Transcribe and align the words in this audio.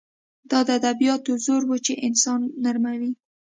دا 0.49 0.59
د 0.67 0.69
ادبیاتو 0.79 1.31
زور 1.45 1.61
و 1.67 1.71
چې 1.85 1.93
انسان 2.07 2.39
نرموي 2.63 3.11